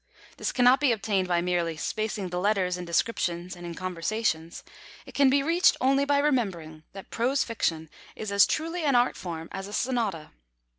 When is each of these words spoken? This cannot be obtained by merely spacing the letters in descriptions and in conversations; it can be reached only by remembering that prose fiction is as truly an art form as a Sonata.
This 0.37 0.51
cannot 0.51 0.79
be 0.79 0.91
obtained 0.91 1.27
by 1.27 1.41
merely 1.41 1.77
spacing 1.77 2.29
the 2.29 2.39
letters 2.39 2.75
in 2.75 2.85
descriptions 2.85 3.55
and 3.55 3.67
in 3.67 3.75
conversations; 3.75 4.63
it 5.05 5.13
can 5.13 5.29
be 5.29 5.43
reached 5.43 5.77
only 5.79 6.05
by 6.05 6.17
remembering 6.17 6.81
that 6.93 7.11
prose 7.11 7.43
fiction 7.43 7.87
is 8.15 8.31
as 8.31 8.47
truly 8.47 8.83
an 8.83 8.95
art 8.95 9.15
form 9.15 9.47
as 9.51 9.67
a 9.67 9.73
Sonata. 9.73 10.31